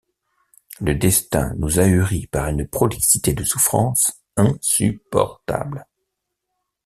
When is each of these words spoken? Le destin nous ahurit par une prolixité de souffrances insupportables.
Le 0.79 0.95
destin 0.95 1.53
nous 1.59 1.77
ahurit 1.77 2.25
par 2.25 2.47
une 2.47 2.67
prolixité 2.67 3.33
de 3.33 3.43
souffrances 3.43 4.19
insupportables. 4.35 5.85